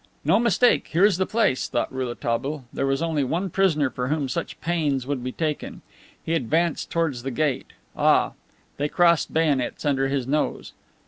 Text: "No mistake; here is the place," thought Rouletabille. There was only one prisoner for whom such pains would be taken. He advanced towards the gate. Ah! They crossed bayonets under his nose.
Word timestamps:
"No 0.25 0.39
mistake; 0.39 0.87
here 0.87 1.05
is 1.05 1.17
the 1.17 1.27
place," 1.27 1.67
thought 1.67 1.93
Rouletabille. 1.93 2.65
There 2.73 2.87
was 2.87 3.03
only 3.03 3.23
one 3.23 3.51
prisoner 3.51 3.91
for 3.91 4.07
whom 4.07 4.27
such 4.29 4.59
pains 4.59 5.05
would 5.05 5.23
be 5.23 5.31
taken. 5.31 5.83
He 6.25 6.33
advanced 6.33 6.89
towards 6.89 7.21
the 7.21 7.29
gate. 7.29 7.73
Ah! 7.95 8.31
They 8.77 8.89
crossed 8.89 9.31
bayonets 9.31 9.85
under 9.85 10.07
his 10.07 10.25
nose. 10.25 10.73